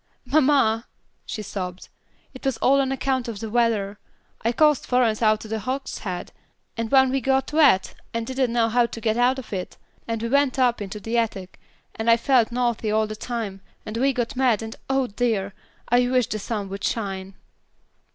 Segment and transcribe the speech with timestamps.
[0.25, 0.87] "Mamma,"
[1.27, 1.89] she sobbed,
[2.33, 3.99] "it was all on account of the weather.
[4.43, 6.31] I coaxed Florence out to the hogshead,
[6.75, 9.77] and then we got wet, and didn't know how to get out of it,
[10.07, 11.59] and we went up into the attic,
[11.93, 15.53] and I felt naughty all the time, and we got mad, and oh dear!
[15.87, 17.35] I wish the sun would shine."